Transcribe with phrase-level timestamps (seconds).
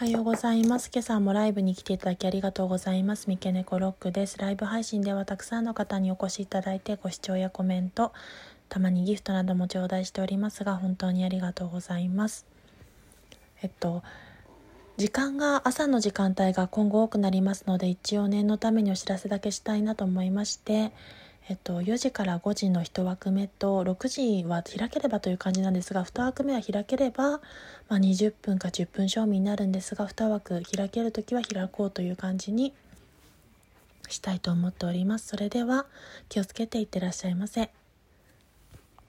[0.00, 0.90] おはようございます。
[0.90, 3.26] 今朝もライブに来ていただきありがとうございます。
[3.26, 4.38] 三毛猫ロックです。
[4.38, 8.14] ライブ配信ではたくさんの方にお越しいただいてご視聴やコメント、
[8.70, 12.46] たまにギフトなども頂戴しておりますが、本当にありがとうございます。
[13.60, 14.02] えっと、
[14.96, 20.92] 時間が朝の時間帯が今後多くなりますので、一応念のためにお知らせだけしたいなと思いまして、
[21.50, 27.38] えっと、4時から5時の1枠目と6時は開ければという感じなんですが2枠目は開ければ、ま
[27.88, 32.72] あ、20分か10分賞味になるんですが2枠開ける時は開こうという感じに
[34.08, 35.86] したいと思っておりますそれでは
[36.28, 37.79] 気をつけていってらっしゃいませ。